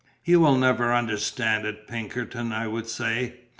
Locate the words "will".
0.39-0.57